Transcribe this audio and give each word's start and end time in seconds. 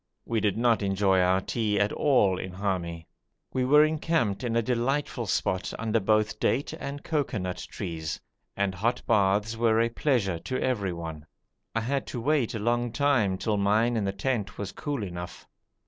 We 0.25 0.39
did 0.39 0.57
not 0.57 0.81
enjoy 0.81 1.19
our 1.19 1.41
tea 1.41 1.79
at 1.79 1.93
all 1.93 2.39
in 2.39 2.53
Hami. 2.53 3.05
We 3.53 3.65
were 3.65 3.85
encamped 3.85 4.43
in 4.43 4.55
a 4.55 4.61
delightful 4.63 5.27
spot 5.27 5.71
under 5.77 5.99
both 5.99 6.39
date 6.39 6.73
and 6.79 7.03
cocoanut 7.03 7.59
trees, 7.69 8.19
and 8.57 8.73
hot 8.73 9.03
baths 9.05 9.55
were 9.55 9.79
a 9.79 9.89
pleasure 9.89 10.39
to 10.39 10.57
everyone. 10.59 11.27
I 11.75 11.81
had 11.81 12.07
to 12.07 12.19
wait 12.19 12.55
a 12.55 12.57
long 12.57 12.91
time 12.91 13.37
till 13.37 13.57
mine 13.57 13.95
in 13.95 14.03
the 14.05 14.11
tent 14.11 14.57
was 14.57 14.71
cool 14.71 15.03
enough. 15.03 15.47